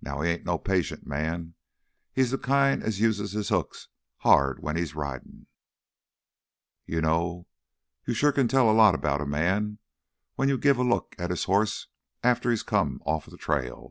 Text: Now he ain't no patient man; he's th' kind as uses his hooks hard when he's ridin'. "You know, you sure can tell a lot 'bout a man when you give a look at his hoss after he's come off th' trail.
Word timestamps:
Now 0.00 0.20
he 0.20 0.30
ain't 0.30 0.44
no 0.44 0.56
patient 0.56 1.04
man; 1.04 1.54
he's 2.12 2.30
th' 2.32 2.40
kind 2.40 2.80
as 2.80 3.00
uses 3.00 3.32
his 3.32 3.48
hooks 3.48 3.88
hard 4.18 4.62
when 4.62 4.76
he's 4.76 4.94
ridin'. 4.94 5.48
"You 6.86 7.00
know, 7.00 7.48
you 8.06 8.14
sure 8.14 8.30
can 8.30 8.46
tell 8.46 8.70
a 8.70 8.70
lot 8.70 8.94
'bout 9.02 9.20
a 9.20 9.26
man 9.26 9.78
when 10.36 10.48
you 10.48 10.58
give 10.58 10.78
a 10.78 10.84
look 10.84 11.16
at 11.18 11.30
his 11.30 11.46
hoss 11.46 11.88
after 12.22 12.50
he's 12.52 12.62
come 12.62 13.02
off 13.04 13.26
th' 13.26 13.36
trail. 13.40 13.90